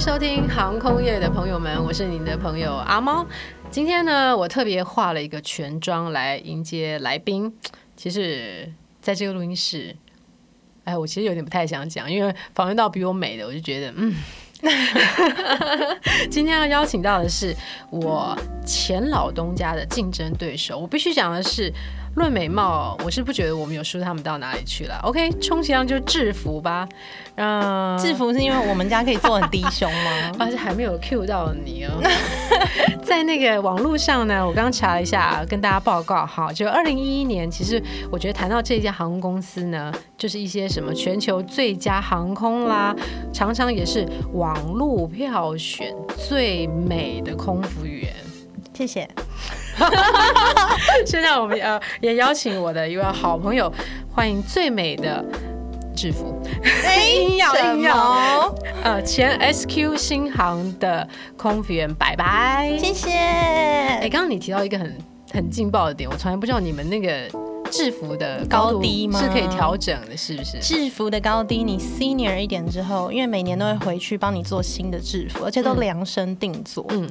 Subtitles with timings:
[0.00, 3.26] 收听航空业的朋友们，我是您的朋友阿猫。
[3.70, 7.54] 今天呢，我特别化了一个全妆来迎接来宾。
[7.96, 9.94] 其实，在这个录音室，
[10.84, 14.14] 哎，我其实有点不太想讲，因为访问到比我美的，我就觉得，嗯。
[16.30, 17.54] 今天要邀请到的是
[17.90, 18.34] 我
[18.66, 20.78] 前老东家的竞争对手。
[20.78, 21.70] 我必须讲的是，
[22.16, 24.98] 论美貌，我是不觉得我们有输他们到哪里去了。
[25.04, 26.88] OK，充其量就制服吧。
[27.36, 30.32] 嗯，制服是因为我们家可以做很低胸吗？
[30.38, 32.02] 而且还没有 Q 到你哦。
[33.02, 42.94] 在那个网络上呢，我刚刚查了一下，跟大家报告哈，就二零一一年，其实我觉得谈到这家航空公司呢，就是一些什么全球最佳航空啦，
[43.32, 45.94] 常常也是网络票选
[46.28, 48.12] 最美的空服员。
[48.74, 49.08] 谢谢。
[51.06, 53.72] 现在我们呃也邀请我的一位好朋友，
[54.14, 55.24] 欢迎最美的。
[55.92, 56.40] 制服，
[57.18, 63.10] 硬要硬要， 呃，前 SQ 新航的空服员，拜拜，谢谢。
[63.10, 64.96] 哎，刚刚你提到一个很
[65.30, 67.28] 很劲爆的点，我从来不知道你们那个
[67.70, 69.20] 制服的高低吗？
[69.20, 70.58] 是可以调整的，是不是？
[70.58, 77.08] 制服的高低，你 senior 一点之后，因为每年都会回去帮你做新的制服，而且都量身定做，嗯。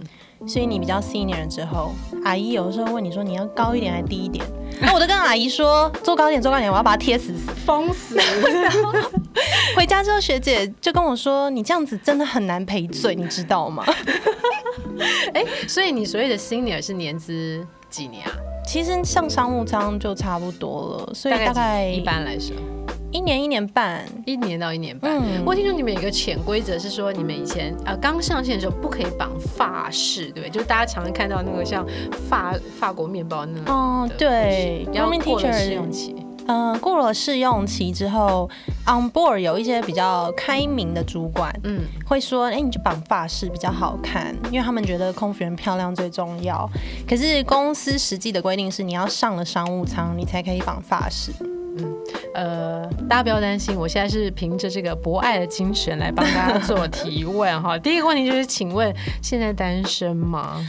[0.48, 1.92] 所以你比较 senior 之后，
[2.24, 4.46] 阿姨有的时候问你说你要高一点还是低一点，
[4.80, 7.34] 那我都跟阿姨说做高点做高点，我要把它贴死
[7.66, 8.18] 封死。
[9.76, 13.84] 回家之后学姐就跟我说你这样子真的很难赔罪，你知道吗？
[15.34, 18.32] 哎，所以你所谓的 senior 是年资几年啊？
[18.70, 22.56] 其实上商务舱就差不多了，所以大概一般来说。
[23.12, 25.20] 一年一年半，一年到一年半。
[25.44, 30.50] 我听说你们有一个潜规则是说，你们以前呃刚上线的时候不可以绑发饰，对不对？
[30.52, 31.84] 就是大家常常看到那个像
[32.30, 33.76] 法法国面包那种。
[33.76, 34.88] 哦，对。
[34.94, 36.16] 要过了试用期。
[36.50, 38.50] 嗯，过了试用期之后
[38.88, 46.68] ，on board 有一些比较开明的主管，嗯，会说，哎，你就绑发饰比较好看，因为他们觉得空服员漂亮最重要。
[47.08, 51.32] 可是公司实际的规定是，你要上了商务舱，你才可以绑发饰。
[51.78, 51.96] 嗯，
[52.34, 57.78] 呃，大家不要担心，我现在是凭着这个博爱的精神来帮大家做提问哈。
[57.80, 60.66] 第一个问题就是，请问现在单身吗？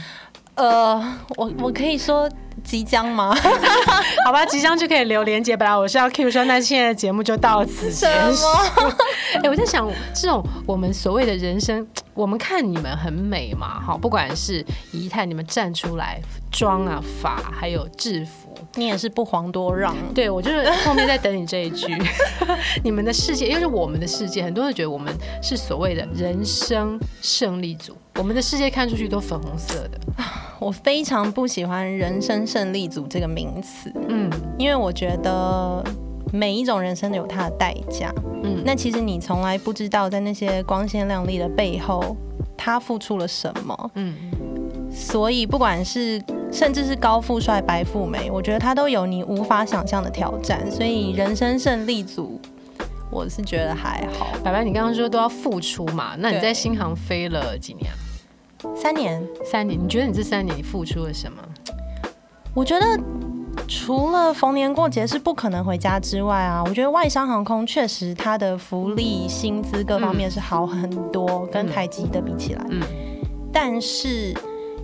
[0.61, 2.29] 呃，我我可以说
[2.63, 3.33] 即将吗？
[4.25, 5.57] 好吧，即将就可以留连接。
[5.57, 8.45] 本来我是要 Q 说，那现在节目就到此结束。
[9.41, 18.53] 哎，我在想，这种我们所谓的人生，我们看你们很美嘛，哈，不管是仪态，你们站出来，妆啊、法，还有制服。
[18.75, 21.97] 你也是不遑多让，对我就是后面在等你这一句。
[22.83, 25.11] 你们的世界，又是我们的世界，很多人觉得我们
[25.41, 29.99] 是所谓的人生胜利组，我们的世界看出去都粉红色的。
[30.59, 35.83] 我非常不喜欢“人生胜利组”这个名词，嗯，因为我觉得
[36.31, 38.13] 每一种人生都有它的代价，
[38.43, 42.15] 嗯，那其实你从来不知道在那些光鲜亮丽的背后，
[42.55, 44.15] 他付出了什么，嗯，
[44.91, 46.21] 所以不管是。
[46.53, 52.37] 甚至是高富帅、白富美，我觉得他都有你无法想象的挑战，所以人生胜利组，
[53.11, 54.31] 我是觉得还好。
[54.43, 56.15] 白白，你刚刚说都要付出嘛？
[56.17, 57.91] 那你在新航飞了几年？
[58.75, 59.79] 三年，三年。
[59.79, 61.43] 你觉得你这三年你付出了什么？
[62.55, 62.99] 我觉得
[63.67, 72.65] 除了逢年过节是不可能回家之外啊，我觉得外商航空确实它的福利、薪资各方面是好很多，跟台积的比起来。
[72.69, 72.81] 嗯。
[73.51, 74.33] 但是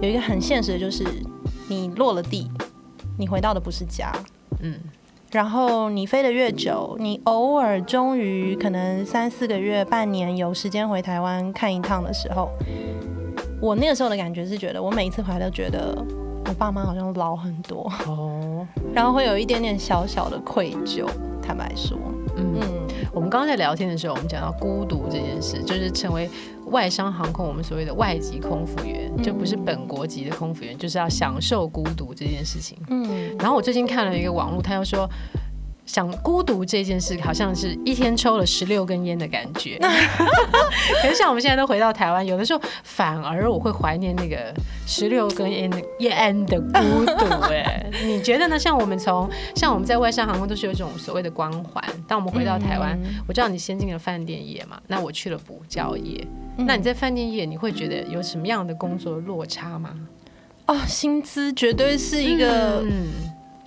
[0.02, 1.04] 有一个很现实的就是。
[1.70, 2.50] 你落了地，
[3.18, 4.10] 你回到的不是家，
[4.62, 4.74] 嗯，
[5.32, 12.50] 然后你飞得越久，你偶尔终于可能三四个月、半年有时间回台湾看一趟的时候，
[13.62, 15.98] 我那个时候的感觉是觉得，我每一次回来都觉得
[16.46, 21.06] 我爸妈好像老很多哦， 然后会有一点点小小的愧疚，
[21.42, 21.98] 坦白说，
[22.36, 22.88] 嗯。
[23.14, 26.30] 我们刚刚在聊天的时候，我们讲到孤独这件事，就是成为
[26.72, 32.78] 外商航空我们所谓的外籍空服员，就不是本国籍的空服员，就是要享受孤独这件事情。
[32.90, 35.10] 嗯，然后我最近看了一个网络，他又说。
[35.88, 39.78] 想孤独这件事，好像是一天抽了十六根烟的感觉。
[41.02, 44.54] 可是像我们现在都回到台湾，有的时候反而我会怀念那个
[44.86, 47.26] 十六根烟的烟的孤独。
[47.46, 48.60] 哎， 你觉得呢？
[48.60, 51.82] 像我们从像我们在外商航空都是有一种所谓的光环。
[52.06, 56.28] 当我们回到台湾，我知道你先进了饭店业嘛，那我去了补教业。
[56.58, 59.92] 那你在饭店业，你会觉得有什么样的工作落差吗？
[60.66, 63.08] 哦，薪资绝对是一个嗯。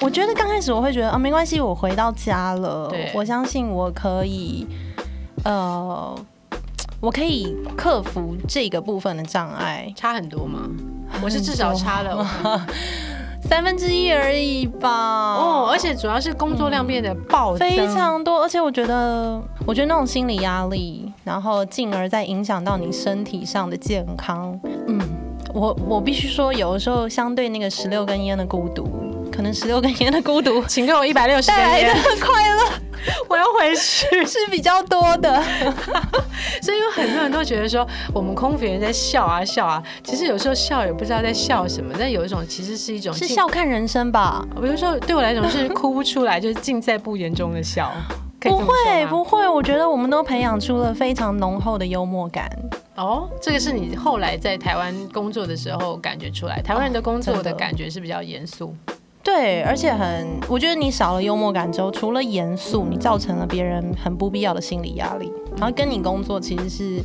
[0.00, 4.66] 我觉得刚开始我会觉得啊，没关系，我回到家了，我相信我可以，
[5.44, 6.18] 呃，
[7.00, 9.92] 我可以克服这个部分的障碍。
[9.94, 10.70] 差很多吗？
[11.22, 12.26] 我是至少差了，
[13.44, 15.34] 三分之一而已吧。
[15.34, 18.40] 哦，而且主要是工作量变得暴增，非常多。
[18.42, 24.58] 而且我觉得，我觉得那种心理压力，然后进而再影响到你身体上的健康。
[24.88, 25.00] 嗯，
[25.54, 28.84] 我我必须说，有的时候相对那个十六根烟的孤独，
[29.30, 32.62] 可能十六根烟的孤独， 请给我一百六十根烟，的快乐
[33.30, 34.06] 我要回去。
[34.26, 35.40] 是比较多的。
[36.60, 44.44] 所以有很多人都觉得说，我们空服员在笑啊笑啊，其实有时候笑也不知道在笑什么，但有一种其实是一种是笑看人生吧？
[44.60, 47.88] 比如说对我来讲是哭不出来，就是尽在不言中的笑。
[48.40, 52.50] 不会不会，我觉得我们都培养出了非常浓厚的幽默感。
[52.96, 58.74] 哦，这个是你后来在台湾工作的时候感觉出来，台湾人的工作的感觉是比较严肃。
[59.22, 67.02] 对，而且很，我觉得你少了幽默感之后，除了严肃，你造成了别人很不必要的心理压力，然后跟你工作其实是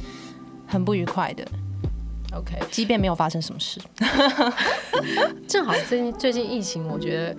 [0.66, 1.46] 很不愉快的
[2.34, 3.82] ，OK，即便没有发生什么事。
[5.46, 7.36] 正好最近最近疫情，我觉得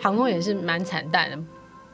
[0.00, 1.38] 航空也是蛮惨淡的，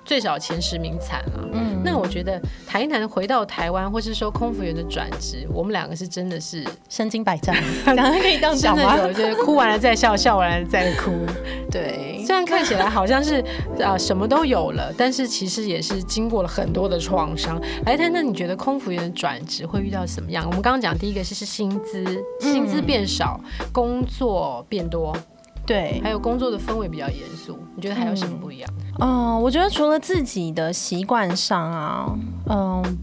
[0.05, 1.49] 最少前十名惨了。
[1.53, 7.55] 嗯，那我觉得谈一谈回到台湾，或是说空服员的转职，我们两个是真的是身经百战，
[7.85, 8.97] 可以这样真讲吗？
[8.97, 11.13] 的有，就是哭完了再笑，笑完了再哭。
[11.71, 13.45] 对，虽然看起来好像是
[13.83, 17.61] 啊、什么都有了，但是其实也是经过了很多的创伤。
[17.87, 20.45] 来谈，那你觉得空服员的转职会遇到什么样？
[20.47, 22.05] 我们刚刚讲第一个是是薪资，
[22.41, 23.41] 薪资变少，
[23.73, 25.17] 工作变多，
[25.67, 27.59] 对，还有工作的氛围比较严肃。
[27.75, 28.71] 你觉得还有什么不一样？
[29.01, 32.19] 嗯，我觉得除了自己的习惯上啊，
[32.49, 32.99] 嗯。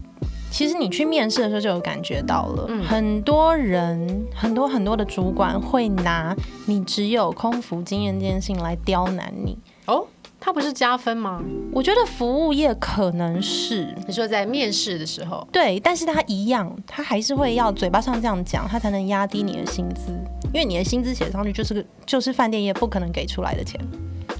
[0.50, 6.36] 其实你去面试的时候就有感觉到了，嗯很多人、很多很多的主管会拿
[6.66, 9.56] 你只有空服经验这件事情来刁难你。
[9.86, 10.06] 哦，
[10.44, 11.40] 它不是加分吗？
[11.70, 13.94] 我觉得服务业可能是。
[14.08, 20.10] 你说在面试的时候，对，但是他一样，他还是会要嘴巴上这样讲，他才能压低你的薪资，
[20.52, 23.80] 因为你的薪资写上去就是个就是饭店业不可能给出来的钱，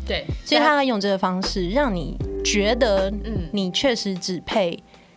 [0.04, 4.76] 对，所以他要用这个方式让你觉得嗯，你确实只配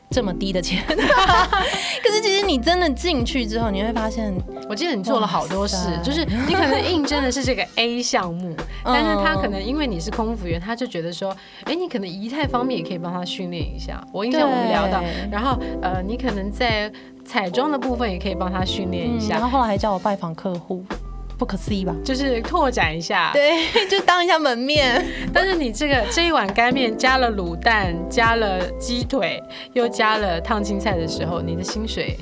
[0.09, 4.33] 这么低的钱， 可是其实你真的进去之后，你会发现，
[4.69, 8.55] 我记得你做了好多事就是你可能应征的是这个 A 项目，
[8.85, 11.35] 但是他可嗯能因为你是空服员，他就觉得说，
[11.65, 14.01] 哎，你可能仪态方面也可以帮他训练一下。
[14.11, 16.91] 我印象我们聊到，然后呃，你可能在
[17.25, 20.83] 彩妆的部分也可以帮他训练一嗯，下，然后后来还叫我拜访客户，
[21.37, 21.95] 不可思议吧？
[22.03, 23.31] 就是拓展一下。
[23.33, 23.51] 对，
[23.89, 25.05] 就当一下门面。
[25.33, 29.41] 但是你这个这一碗干面加了卤蛋，加了鸡腿，
[29.73, 32.17] 又加了烫青菜的时候，你的薪水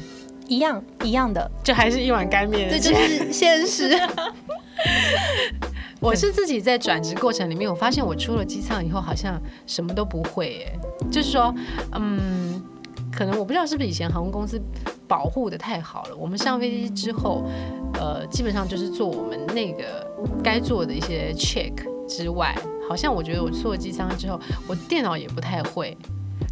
[0.48, 2.80] 一样一样的，就还是一碗干面这。
[2.80, 3.98] 就是现实。
[6.00, 10.80] 我是自己在转职过程里面，我发现我出了机舱以后，好像什么都不会，哎，
[11.10, 11.56] 就是说，
[11.94, 12.62] 嗯，
[13.16, 14.62] 可能我不知道是不是以前航空公司
[15.08, 17.44] 保护的太好了，我们上飞机之后，
[17.94, 20.06] 呃，基本上就是做我们那个
[20.44, 21.74] 该做的一些 check
[22.08, 22.56] 之外，
[22.90, 25.98] 好像我觉得我坐机舱之后，我电脑也不太会，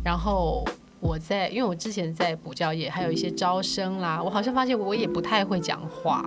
[0.04, 0.64] 然后。
[1.04, 6.24] 我在，因为我之前在补教业，还有一些招生啦，我好像发现我也不太会讲话。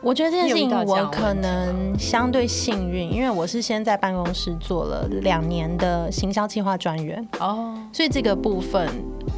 [0.00, 8.88] 我觉得这件事情我可能相对幸运，因为我是先在办公室做了两年的行销计划专员，哦，所以这个部分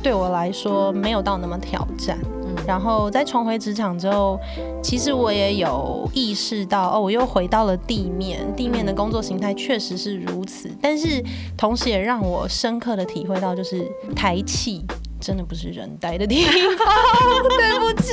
[0.05, 2.19] 对我来说没有到那么挑战。
[2.23, 2.55] 嗯。
[2.67, 4.39] 然后在重回职场之后，
[4.83, 11.25] 其实我也有意识到，哦，我又回到了地面，地面的工作形态确实是如此，但是
[11.57, 14.85] 同时也让我深刻的体会到，就是台气
[15.25, 16.53] 真的不是人待的地方。
[17.57, 18.13] 对不起，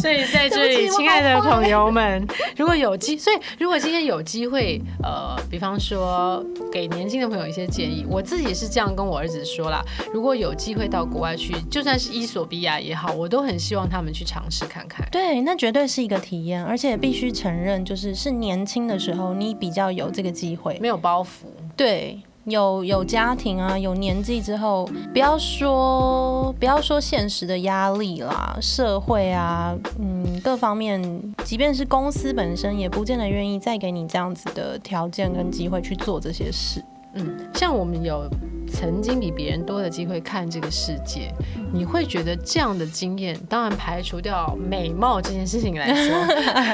[0.00, 2.26] 所以在这里，亲爱的朋友们，
[2.56, 15.06] 如果有机，所以如果今天有机会，呃，比方说给年轻的朋友一些建议，我自己是这样跟我儿子说啦，如果有机会到国外去，就算是伊索比亚也好，我都很希望他们去尝试看看。
[15.10, 20.78] 对，那绝对是一个体验，而且必须承认，就是是年轻的时候，你比较有这个机会。
[20.80, 31.02] 没有包袱，对，有有家庭啊，有年纪之后，不要说不要说现实的压力啦，社会啊，嗯，各方面，
[31.44, 36.84] 即便是公司本身，也不见得愿意再给你这样子的条件跟机会去做这些事。
[37.14, 38.28] 嗯，像我们有
[38.70, 41.32] 曾经比别人多的机会看这个世界，
[41.72, 46.14] 你会觉得这样的经验，当然排除掉美貌这件事情来说，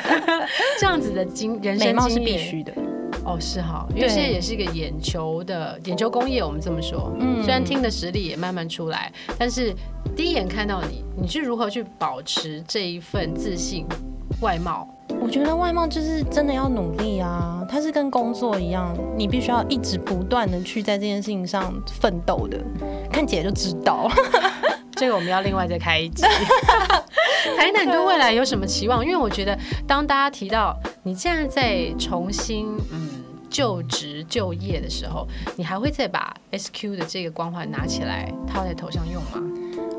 [0.81, 2.73] 这样子的经人生经验必须的，
[3.25, 7.13] 哦，是哈，因为现在也是一个眼球的眼球工业，我们这么说。
[7.21, 9.75] 嗯虽然听的实力也慢慢出来，但是
[10.17, 13.87] 第一眼看到你，你是如何去保持这一份自信、
[14.41, 14.89] 外貌？
[15.21, 22.59] 我觉得外貌就是真的要努力啊，它是跟工作一样，你必须要一直不断的去在这件事情上奋斗的。
[23.11, 24.11] 看姐就知道，
[24.97, 26.25] 这个我们要另外再开一集。
[27.59, 29.05] 台南，你对未来有什么期望？
[29.05, 33.04] 因为我觉得，当大家提到你现在在重新嗯
[33.55, 39.41] 就职就业的时候，你还会再把 SQ 的这个光环拿起来套在头上用吗？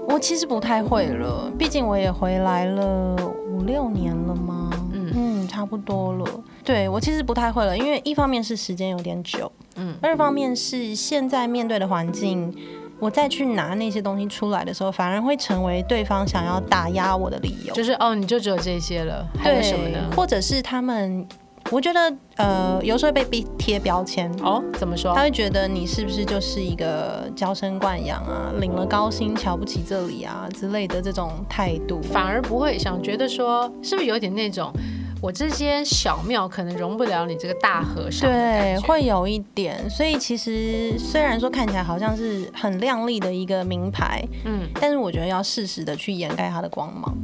[0.09, 3.15] 我其实不太会了，毕竟我也回来了
[3.49, 4.69] 五六年了吗？
[4.91, 6.25] 嗯嗯，差不多了。
[6.65, 12.53] 对我其实不太会了，因为一方面是时间有点久，嗯，二方面是现在面对的环境。
[12.97, 17.73] 我再去拿那些东西出来的时候，反而会成为对方想要打压我的理由。
[17.73, 19.97] 就是哦，你就只有这些了，还有什么呢？
[20.15, 21.27] 或者是他们，
[21.71, 24.63] 我觉得呃，有时候被逼贴标签哦。
[24.73, 25.13] 怎么说？
[25.15, 34.71] 他会觉得你是不是就是一个娇生惯养啊，领了高薪瞧不起这里啊之类的这种态度，反而不会想觉得说，是不是有点那种。
[35.21, 39.89] 我这些小庙可能容不了你这个大和尚，对，会有一点。
[39.89, 47.15] 所以其实虽然说看起来好像是很亮丽的一个名牌，嗯，但是我觉得要适时的去掩盖它的光芒。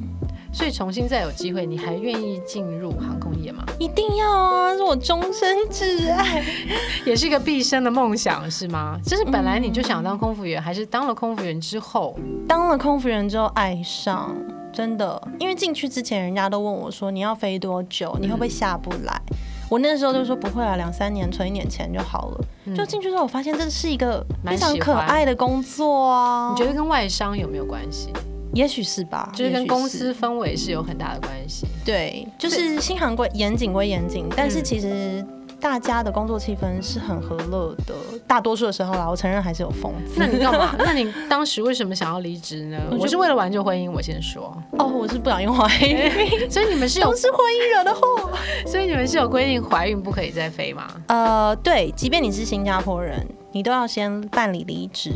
[0.54, 3.64] 所以重新再有机会，你还愿意进入航空业吗？
[3.80, 6.44] 一定要啊，是我终身挚爱，
[7.06, 9.00] 也是一个毕生的梦想，是吗？
[9.06, 12.18] 就是本来你就想当空服员，还是当了空服员之后，
[12.48, 14.36] 当了空服员之后爱上？
[14.74, 18.18] 真的，因为进去之前，人家都问我说：“你要飞多久？
[18.22, 19.22] 你会不会下不来？”
[19.70, 26.54] 我那时候就说：“不会啊，两三年存一点钱就好了。”就进去之后，我发现这是一个非常可爱的工作啊！
[26.54, 28.14] 你觉得跟外商有没有关系？
[28.54, 31.68] 也许是吧，就是跟公司氛围是有很大的关系。
[31.86, 35.26] 对，就是新航规严谨归严谨，但是其实。
[35.60, 37.94] 大家的工作气氛是很和乐的，
[38.26, 40.16] 大多数的时候啦，我承认还是有疯子。
[40.18, 40.74] 那你干嘛？
[40.84, 42.80] 那你当时为什么想要离职呢？
[43.00, 44.52] 我是为了挽救婚姻，我先说。
[44.80, 48.32] 哦，我是不小心怀孕，所以你们是有都是婚姻惹的祸。
[48.66, 50.88] 所以你们是有规定怀孕不可以再飞吗？
[51.06, 55.12] 呃，对，即便你是新加坡人，你都要先办理离职。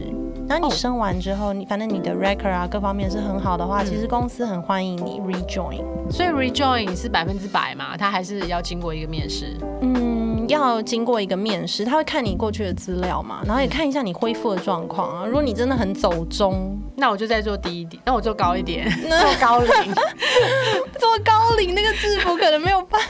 [0.48, 5.82] 然后你升完之后，你反正你的 record 啊各方面是很好的话，其实公司很欢迎你 rejoin。
[6.12, 7.98] 所以 rejoin 是百分之百嘛？
[7.98, 9.58] 他还是要经过一个面试。
[9.82, 10.06] 嗯。
[10.48, 15.26] 要经过一个面试，他会看你过去的资料嘛，然后也看一下你恢复的状况啊。
[15.26, 20.75] 如果你真的很走中，那我就再做低一点，那我做高一点， 做高领，做 高
[21.66, 23.02] 领那个制服可能没有办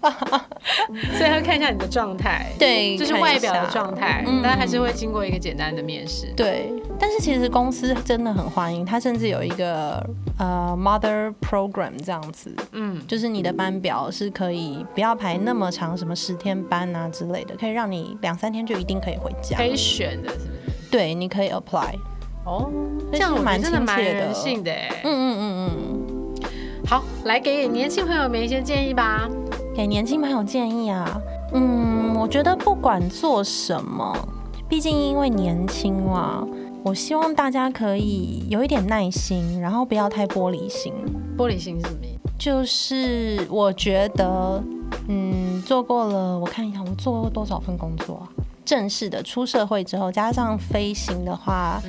[0.00, 0.10] 法，
[1.16, 6.26] 所以要看一下你的状态，对，就是外表的状态，但还是会经过一个简单的面试。
[6.36, 10.04] 对，但是其实公司真的很欢迎，他甚至有一个
[10.38, 16.80] 呃 mother program 这样子，嗯，就是你的班表是可以不要排那么长，什么十天班。
[16.90, 20.90] 啊之类的，可以让你两三天就一定可以回家，可以选的是不是？
[20.90, 21.94] 对，你可以 apply。
[22.44, 22.68] 哦，
[23.12, 24.72] 这样蛮真的蛮人性的。
[24.72, 26.09] 嗯嗯嗯嗯。
[26.90, 29.30] 好，来给年轻朋友们一些建议吧。
[29.72, 31.20] 给年轻朋友建议啊，
[31.52, 34.12] 嗯，我觉得不管做什么，
[34.68, 36.44] 毕竟因为年轻嘛，
[36.82, 40.92] 我希望大家可以有一点耐心，然后不要太玻璃心。
[41.38, 42.32] 玻璃心是什么意思？
[42.36, 44.60] 就是我觉得。
[45.06, 48.26] 嗯，做过了，我看一下，我做过多少份工作啊？
[48.64, 51.80] 正式的出社会之后，加上飞行的话，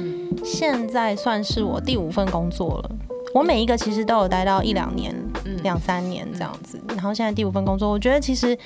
[0.44, 2.92] 现在算是我第五份工作了。
[3.34, 5.16] 我每一个其实都有待到一两年、
[5.64, 6.82] 两三年这样子。
[6.90, 8.58] 然后现在第五份工作，我觉得其实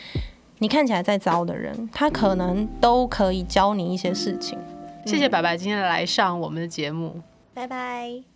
[0.60, 4.57] 你看起来再糟的人，他可能都可以教你一些事情。
[5.05, 7.22] 谢谢白白今天来上我们的节目，
[7.53, 8.34] 拜拜。